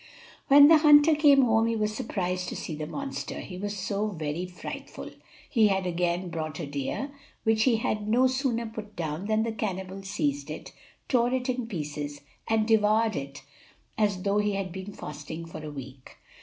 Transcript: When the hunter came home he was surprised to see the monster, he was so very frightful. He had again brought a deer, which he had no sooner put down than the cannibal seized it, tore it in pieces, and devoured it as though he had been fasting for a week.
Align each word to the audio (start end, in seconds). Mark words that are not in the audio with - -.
When 0.47 0.67
the 0.67 0.79
hunter 0.79 1.13
came 1.13 1.43
home 1.43 1.67
he 1.67 1.75
was 1.75 1.93
surprised 1.93 2.49
to 2.49 2.55
see 2.55 2.73
the 2.73 2.87
monster, 2.87 3.39
he 3.39 3.55
was 3.55 3.77
so 3.77 4.07
very 4.07 4.47
frightful. 4.47 5.11
He 5.47 5.67
had 5.67 5.85
again 5.85 6.29
brought 6.31 6.59
a 6.59 6.65
deer, 6.65 7.11
which 7.43 7.65
he 7.65 7.75
had 7.77 8.07
no 8.07 8.25
sooner 8.25 8.65
put 8.65 8.95
down 8.95 9.27
than 9.27 9.43
the 9.43 9.51
cannibal 9.51 10.01
seized 10.01 10.49
it, 10.49 10.73
tore 11.07 11.31
it 11.31 11.49
in 11.49 11.67
pieces, 11.67 12.21
and 12.47 12.67
devoured 12.67 13.15
it 13.15 13.43
as 13.95 14.23
though 14.23 14.39
he 14.39 14.53
had 14.55 14.71
been 14.71 14.91
fasting 14.91 15.45
for 15.45 15.63
a 15.63 15.69
week. 15.69 16.17